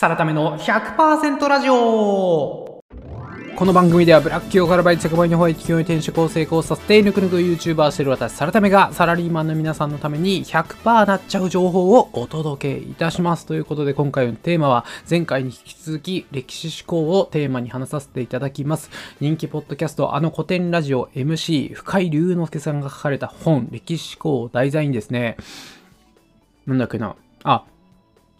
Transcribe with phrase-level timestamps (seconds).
[0.00, 2.82] サラタメの100%ラジオ。
[3.54, 13.44] この番組ではブラック企業からバイト100倍にホワイト企業に転職を成功させてぬくぬく YouTuber してる私サラタメがサラリーマンの皆さんのために100%なっちゃう情報をお届けいたします。
[13.44, 18.88] ということで今回のテーマは前回に引き続き歴史思考をテーマに話させていただきます。
[19.20, 25.36] 人気ポッドキャストあの古典ラジオ MC 深井龍之介さんが書かれた本歴史思考を題材にですね
[26.66, 27.16] なんだっけな。
[27.44, 27.64] あ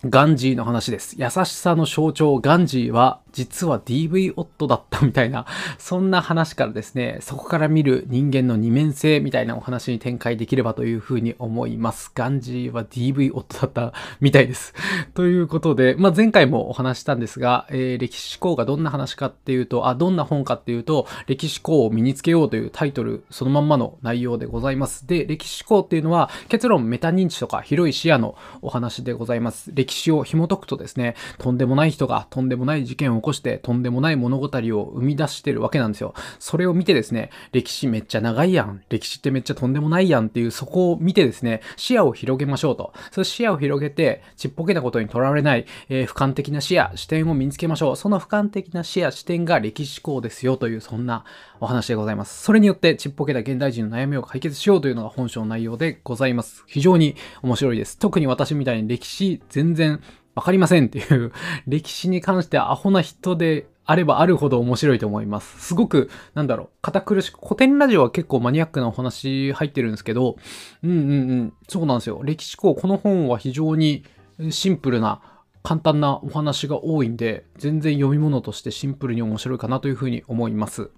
[0.09, 1.15] ガンジーの話です。
[1.19, 5.47] 優しさの象徴、ガンジーは実は DV 夫だったみたいな、
[5.79, 12.11] そんな話からですね、そこから見る人間の二面性みたいなお話に展開できればというふうに思います。
[12.15, 14.75] ガンジーは DV 夫だったみたいです。
[15.15, 25.07] ということで、まあ、前回もお話したんですが、えー、歴史思考がどんな話かっていうと、あ、どんな本かっていうと、歴史思考を身につけようというタイトル、そのまんまの内容でございます。
[25.07, 29.71] で、歴史思考っていうのは、結論メタ認知とか広い視野のお話でございます。
[29.75, 34.49] 歴史を紐解くとですね、とんでもない人がとんでもない事件を起こしてとんでもない物語を
[34.95, 36.15] 生み出してるわけなんですよ。
[36.39, 38.83] それを見てですね、歴史めっちゃ長いやん。
[38.89, 42.93] 歴史ってめっちゃとんでもないやんっていうそこを見てですね、視野を広げましょうと。
[43.11, 47.97] その視野を広げて、ちっぽけなことにとらわれない、えー、俯瞰的な視野、視点を身につけましょう。
[47.97, 51.25] その俯瞰的な視野、視点が歴史考ですよという、そんな
[51.61, 52.43] お話でございます。
[52.43, 56.65] それによってちっぽけな現代人の悩みを解決しようというのが本書の内容でございます。
[56.67, 57.99] 非常に面白いです。
[57.99, 60.01] 特に私みたいに歴史全然
[60.41, 61.33] わかりませんっていう
[61.69, 65.67] 歴史に関してアホな人であればあるほど面白いと思います。
[65.67, 70.37] すごく、なんだろう、堅苦しく、古典ラジオは結構マニアックなお話入ってるんですけど、
[70.83, 71.03] うんうんう
[71.43, 72.23] ん、そうなんですよ。
[72.25, 74.05] 歴史校、この本は非常に
[74.49, 75.21] シンプルな、
[75.63, 80.91] 簡単なお話が多いんで、全然読み物としてシンプルに面白いかなというふうに思います。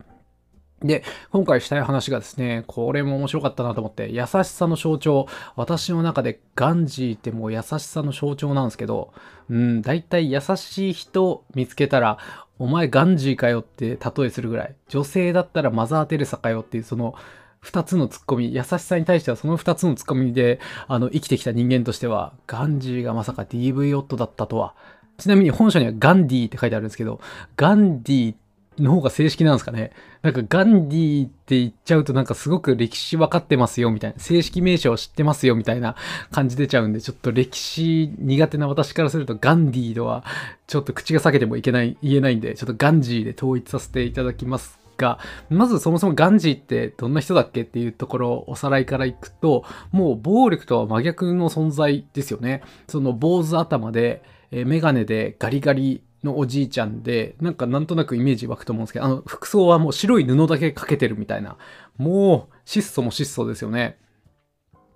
[0.85, 5.27] で、今回したい話がですね、これも面白かったなと思って、優しさの象徴。
[5.57, 9.13] 私の中でガンジーってもう優しさの象徴なんですけど、
[9.49, 12.19] うん、だいたい優しい人見つけたら、
[12.59, 17.15] お前ガンジーかよって例えするぐらい、女性だったらマザー・テレサかよっていうその、
[17.61, 24.75] 二つのツッコミ、優しさに対してはその二つのツッコミで、あの、生きてきた人間としては、ガンジーがまさか DV 夫だったとは。
[25.19, 27.21] ちなみに本書にはガンディーって書いてあるんですけど、
[27.57, 28.35] ガンディー
[28.79, 29.93] の方が正式なんですかね。
[30.23, 35.97] なんかガンディって言っちゃうとなんかすごく歴史分かってますよみたいな、正式名称を知ってますよみたいな
[36.31, 40.25] 感じ出ちゃうんで、ちょっと歴史苦手な私からするとガンディとは
[40.67, 45.19] ちょっと口が裂けてもいけない、言えないんで、ちょっとガンジーで統一させていただきますが、
[45.51, 52.63] まずそもそもガンジーってどんな人だっけっていうところをおさらいからいくと、もう暴力とは真逆の存在ですよね。
[52.89, 61.57] その坊主頭で、えメガネでガリガリのおじいちゃんで、なんかなんとなくイメージ湧くと思うんですけど、あの、服装はもう白い布だけかけてるみたいな。
[61.99, 63.99] もう、質素も質素ですよね。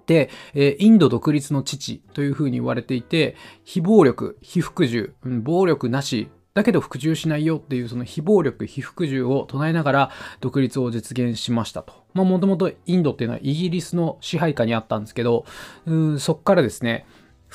[0.07, 10.11] で、えインド独立の父というふうに言われていて、非暴力、非服従、うん、暴力なし、だけど服従しないよっていうその非暴力、非服従を唱えながら
[10.41, 11.93] 独立を実現しましたと。
[12.15, 15.45] まあもともとインドっていうのはイギリスの支配下にあったんですけど、
[15.85, 17.05] うんそっからですね、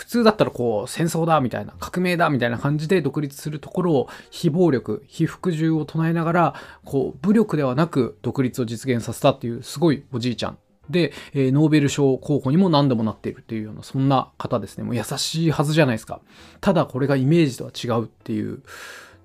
[0.01, 10.57] 普通だったらこう戦争だみたいな革命だみたいな感じで独立するところを非暴力非服従を唱えながらこう武力ではなく独立を実現させたっていうすごいおじいちゃん。
[10.89, 14.83] で、えー、ノーベル賞候補にも何度もなっているっていうようなそんな方ですね。
[14.83, 16.19] もう優しいはずじゃないですか
[16.61, 18.63] ただこれがイメージとは違うっていう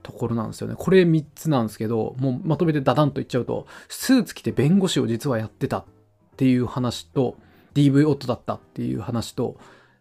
[0.03, 0.75] ところなんですよね。
[0.77, 5.85] これ3つなんですけどもうまとめてダダンと言っちゃうとスーツ着て弁護士を実はやってたっ
[6.37, 7.39] ていう話と
[7.73, 9.57] DV 夫だったっていう話と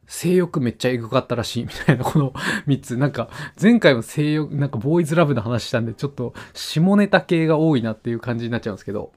[0.08, 2.34] 性欲めっちゃエグかったらしいみたいなこの
[2.68, 2.98] 3つ。
[2.98, 3.30] なんか
[3.62, 9.12] 前回も性欲、なんかボーイズラブの話したんでちょっと下ネタ系が多いなっていう感じになっちゃうんですけど。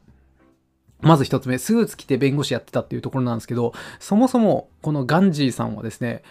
[1.01, 6.25] まず一つ目、スーツ着て弁護士やってたっていうところなんですけど、そもそもこのガンジーさんはですね、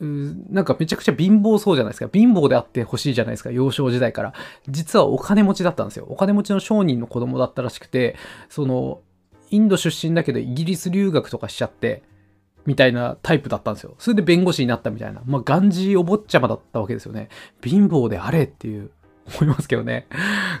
[0.00, 2.08] なんかめちゃくちゃ貧乏そうじゃないですか。
[2.10, 3.50] 貧乏であってほしいじゃないですか。
[3.50, 4.32] 幼少時代から。
[4.66, 6.06] 実はお金持ちだったんですよ。
[6.08, 8.16] お金持ちの商人の子供だったらしくて、
[8.48, 9.02] その、
[9.50, 12.02] インド出身だけどイギリス留学とかしちゃって、
[12.68, 13.94] みたいなタイプだったんですよ。
[13.98, 15.22] それで弁護士になったみたいな。
[15.24, 17.30] まあ、ガンジーお坊ちゃまだったわけですよね。
[17.64, 18.90] 貧乏であれっていう
[19.40, 20.06] 思いますけどね。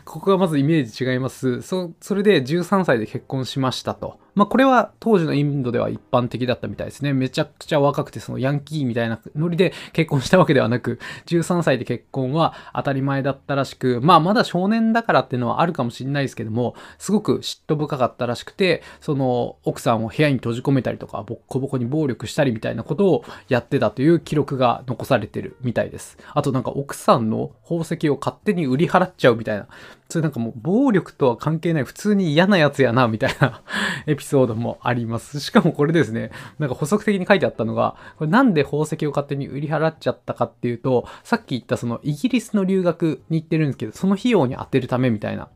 [0.06, 1.60] ここがまずイメージ違います。
[1.60, 4.18] そ、それで13歳で結婚しましたと。
[4.38, 7.12] まあ、これは当時のインドでは一般的だったみたいですね。
[7.12, 26.16] めちゃくちゃ若くて、そのヤンキーみたいなノリで結婚したわけではなく、13歳で結婚は当たり前だったらしく、まあ、まだ少年だからっていうのはあるかもしれないですけども、すごく嫉妬深かったらしくて、その奥さんを部屋に閉じ込めたりとか、ボッコボコに暴力したりみたいなことをやってたという記録が残されてるみたいです。
[26.32, 29.66] あとなんか奥さんの宝石を勝手に売り払っちゃうみたいな、
[30.08, 33.62] それなんかもう暴力とは関係ない普通に嫌なやつやな、みたいな
[34.06, 35.40] エピ ソードもあります。
[35.40, 45.48] しかもこれですね、なんか補足的に書いてあったのが、これなんで宝石を勝手に売り払っちゃったかっていうと、さっき言ったそのイギリスの留学に行ってるんですけど、その費用に充てるためみたいな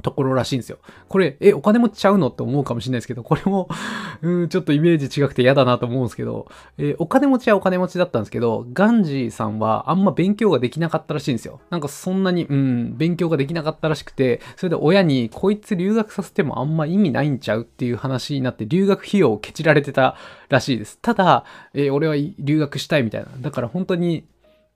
[0.00, 0.78] ところらしいんですよ。
[1.08, 2.28] これ、え、お金持ちちゃうの？
[2.28, 3.68] って思うかもしれないですけど、これも
[4.22, 6.46] うん、ちょっとイメージ違くて嫌だなと思うんですけど、
[6.78, 11.60] えー、お金持ちはお金持ちだったんですけど、ガンジーさんはあんま勉強ができなかったらしいんですよ。
[11.70, 20.16] なんかそんなに、うん、勉強ができなかったらしくて、それで親に、こいつ留学させてもあんま意味ないんちゃうっていう話になって、留学費用をケチられてた
[20.48, 20.98] らしいです。
[21.00, 21.44] ただ、
[21.74, 23.28] えー、俺は留学したいみたいな。
[23.40, 24.24] だから本当に、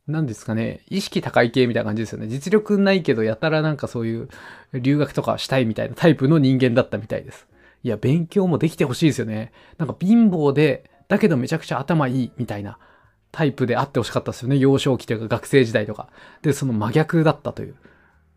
[0.07, 2.29] 何ですかね、意識高い系みたいな感じですよね。
[2.29, 4.29] 実力ないけど、やたらなんかそういう
[4.75, 7.47] 留学とかしたいみたいなタイプの人間だったみたいです。
[7.83, 9.53] いや、勉強もできてほしいですよね。
[9.79, 12.79] なんか貧乏で、だけどめちゃくちゃ頭いいみたいな
[13.33, 14.59] タイプであってほしかったですよね。
[14.59, 16.09] 幼少期というか学生時代とか。
[16.43, 17.75] で、その真逆だったという。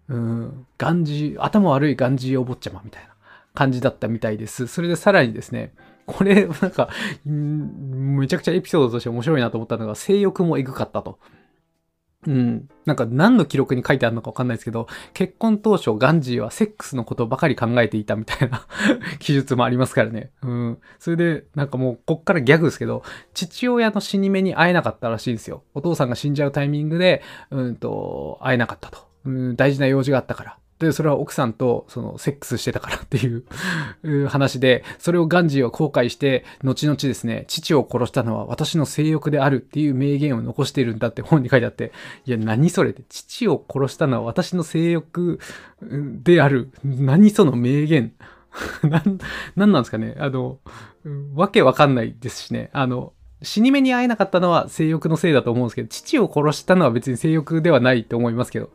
[0.10, 3.10] うん、ガンジー、頭悪いガンジーお坊ちゃまみたいな
[3.54, 4.68] 感じだったみたいです。
[4.68, 5.74] それでさらにですね、
[6.06, 6.90] これ、なんか、
[7.26, 11.20] めちゃくちゃエピソードとして面白いなと思ったのが、性欲もエグかったと。
[12.26, 12.68] うん。
[12.86, 18.66] なんか何の記録に書いてあるのかわかんないですけど、結婚当初ガンジーはセックスのことばかり考えていたみたいな
[19.20, 20.32] 記述もありますからね。
[20.42, 20.78] うん。
[20.98, 23.04] それで、なんかもう、こっからギャグですけど、
[23.34, 25.64] 父親の死に目に会えなかったらしいんですよ。
[25.74, 27.22] お父さんが死んじゃうタイミングで、
[27.52, 29.08] うんと、会えなかったと。
[29.26, 30.58] うん、大事な用事があったから。
[30.80, 33.44] で、それは奥さんと、その、セックスしてたからっていう
[34.30, 41.92] 話で、それをガンジーは後悔して、後々ですね、父を殺したのは私の性欲であるっていう名言を残しているんだって本に書いてあって、
[42.26, 45.40] いや、何それって、父を殺したのは私の性欲
[45.82, 46.70] である。
[46.84, 48.14] 何その名言？
[48.84, 49.18] なん、
[49.56, 50.16] なんなんですかね？
[50.20, 50.60] あの、
[51.34, 52.70] わけわかんないですしね。
[52.74, 58.72] あの、死に目に会えなかったのは性欲のせいだと思うんですけど、父を殺したのは別に性欲ではないと思いますけど、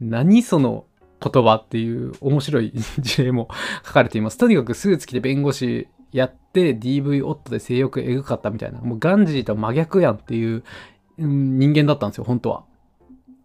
[0.00, 0.84] 何その
[1.22, 3.48] 言葉っていう面白い 事例も
[3.84, 4.38] 書かれています。
[4.38, 10.62] とにかくスーツ着て弁護士やって DV 夫で性欲エグかったみたいな、もうガンジーと真逆やんっていう、
[11.18, 12.64] うん、人間だったんですよ、本当は。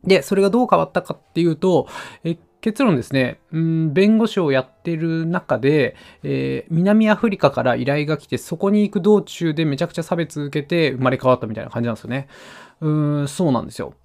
[0.03, 1.87] で、それがどう変わったかっていうと、
[2.23, 12.27] え結論ですね、うん、弁護士をやってる中で、えー、南アフリカから依頼が来て、そこに行く道中でめちゃくちゃ差別受けて生まれ変わったみたいな感じなんですよね。
[12.79, 12.89] う
[13.23, 13.95] ん、そうなんですよ。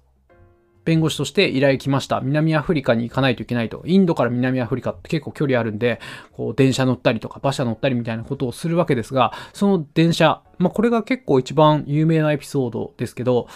[0.87, 2.21] 弁護士として依頼来ました。
[2.21, 3.83] 南アフリカに行かないといけないと。
[3.85, 5.99] インドから南アフリカって結構距離あるんで、
[6.31, 13.49] こう電車乗ったりとか馬車乗ったりみたいなことをするわけですが、その電車、まあこれが結構一番有名なエピソードですけど、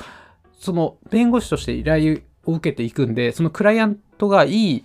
[0.59, 4.83] その弁護士として依頼を受けていくんで、そのクライアントがいい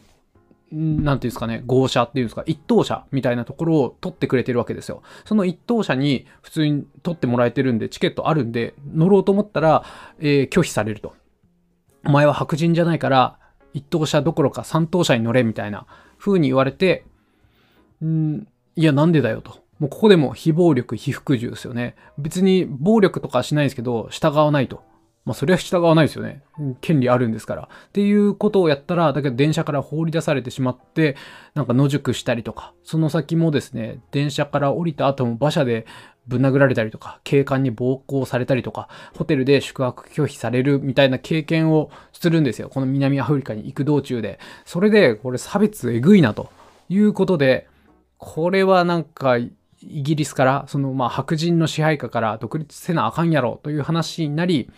[0.70, 5.02] なんていうんですかね、号車っていうんですか、一等車みたいなところを取ってくれてるわけですよ。
[5.24, 9.84] その一等車に普通に取ってもらえてるんで、チケットあるんで、乗ろうと思ったら、
[10.20, 11.14] えー、拒否されると。
[12.06, 13.38] お前は白人じゃないから、
[13.74, 15.86] 一等車どころか三等車に乗れみたいな
[16.18, 17.04] 風に言われて、
[18.04, 19.66] んいや、なんでだよと。
[19.78, 21.96] もうここでも非暴力、非服従ですよね。
[22.16, 24.82] 別に暴力とかしないですけど、従わないと。
[25.26, 26.44] まあ、それは従わないですよね。
[26.80, 27.62] 権利あるんですから。
[27.88, 31.16] っていうことをやったら、だけど電車から放り出されてしまって、
[31.54, 35.84] なんか野宿したりとか、その先もですね、電車から降りた後も馬車で
[36.26, 42.68] ぶん殴られたりとか、警官に暴行されたりとか、ホテルで宿泊拒否されるみたいな経験をするんですよ。
[42.68, 44.38] この南アフリカに行く道中で。
[44.64, 46.50] それで、これ差別えぐいなと
[46.88, 47.68] いうことで、
[48.18, 54.70] これはなんか、イギリスから、そのまあ白人の支配下から独立せなあかんやろという話になり、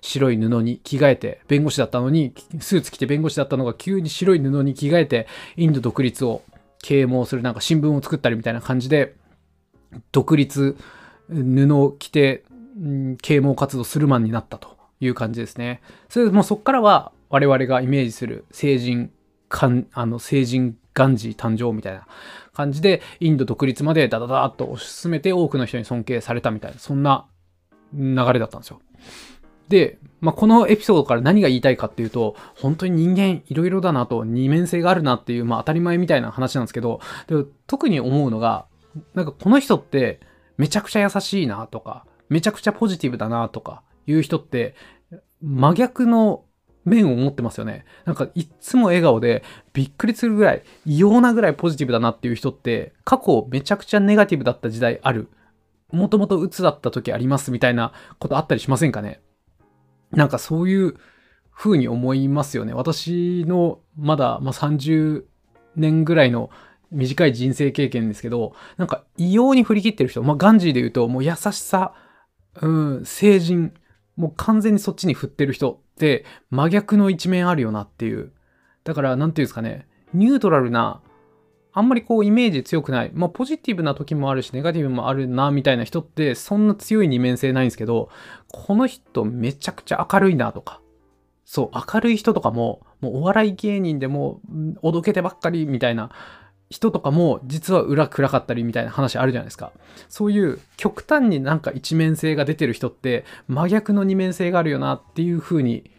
[0.00, 6.42] 白い布に着替えて、弁護士だったのに、スーツ着て弁護士だったのが急に白い布に着替えて、インド独立を
[6.82, 9.14] 啓蒙するなんか新聞を作ったりみたいな感じで、
[10.12, 10.76] 独立、
[11.28, 12.44] 布を着て、
[13.22, 15.80] 啓蒙活動するマンになったという感じですね。
[16.08, 19.10] それでもうそこからは我々がイメージする成人、
[19.92, 22.06] あの成人ガンジー誕生みたいな
[22.52, 27.26] 感じで、インド独立までダダダーっと推し進めて多くの人に尊敬されたみたいな、そんな
[27.92, 28.80] 流れだったんですよ。
[29.68, 37.00] で、まあ、このエピソードから何が言いたいかっていうと、本当に人間いろいろだなと、二面性があるなっていう、まあ、当たり前みたいな話なんですけど、
[37.66, 38.66] 特に思うのが、
[39.14, 40.20] なんかこの人って
[40.56, 44.74] めちゃくちゃ優しいなとか、めちゃくちゃポジティブだなとかいう人って、
[45.42, 46.44] 真逆の
[46.84, 47.84] 面を持ってますよね。
[48.04, 55.28] なんかいっつも笑顔でびっくりするぐらい、異様なぐらいポジティブだなっていう人って、過去めちゃくちゃネガティブだった時代ある。
[55.90, 59.20] もともと鬱だった時ありますみたいなことあったりしませんかね
[60.10, 60.96] なんかそういう
[61.54, 62.72] 風に思いますよね。
[62.72, 65.24] 私のまだ、ま、30
[65.76, 66.50] 年ぐらいの
[66.90, 71.94] 短い人生経験ですけど、なんか異様に振り切ってる人、まあ、ガンジーで言うと、もう優しさ、
[72.60, 73.74] うん、成人、
[74.16, 78.32] もう完全にそっちに振ってる人って真逆の一面あるよなっていう。
[78.84, 81.00] だから、なんていうんですかね、ニュートラルな
[81.76, 83.10] あんまりこうイメージ強くない。
[83.12, 88.10] まあポジティブな時もあるし、ネガティブもあるな、みたいな人ってそんな強い二面性ないんですけど、
[88.52, 90.80] この人めちゃくちゃ明るいなとか、
[91.44, 94.40] そう、明るい人とかも、もうお笑い芸人でも、
[94.82, 96.10] おどけてばっかりみたいな
[96.70, 99.72] 人とかも、実は裏暗かったりみたいな話あるじゃないですか。
[100.08, 105.90] そういう極端になんか一面性が出てる人って、真逆の二面性があるよなっていうふうに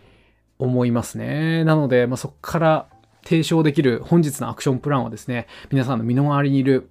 [0.59, 1.63] 思いますね。
[1.63, 2.87] なので、まあ、そこから
[3.23, 6.89] 提唱できる本日のアクションプランはですね、皆さんの身の回りにいる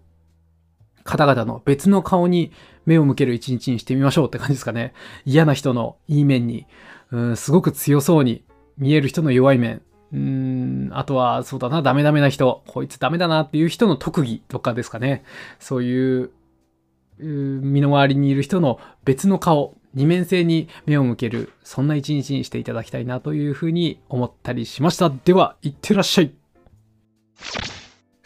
[1.04, 2.52] 方々の別の顔に
[2.86, 4.94] 目を向ける一日にしてみましょうって感じですかね。
[5.24, 6.66] 嫌な人のいい面に、
[7.10, 8.44] うん、すごく強そうに
[8.78, 9.82] 見える人の弱い面。
[10.14, 12.62] うーん、あとは、そうだな、ダメダメな人。
[12.68, 15.24] こいつダメだなっていう人の特技とかですかね。
[15.58, 16.30] そういう、
[17.18, 25.10] う身の回りにいる人の別の顔、二面性に目を向ける、そんな一日にしていただきたいなというふうに思ったりしました。
[25.10, 26.32] では、いってらっしゃい。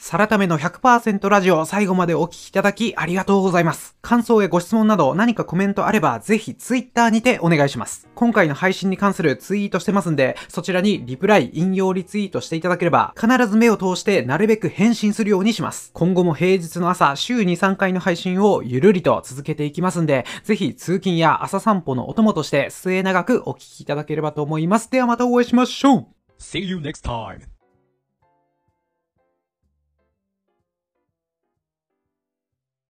[0.08, 3.94] サラタメの100%ラジオ最後までお聞きいただきありがとうございます。
[4.00, 8.08] 感想やご質問など何かコメントあればぜひツイッターにてお願いします。
[8.14, 15.90] 今回の配信に関するツイートしてますんで、そちらにリプライ、引用リツイートしていただければ必ず目を通してなるべく返信するようにします。
[15.92, 24.90] 今後も平日の朝週2、3回の配信をゆるりと続けていきますんで、ぜひ通勤や朝散歩のお供として末永くお聞きいただければと思います。
[24.90, 26.06] ではまたお会いしましょう
[26.40, 27.57] See you next time.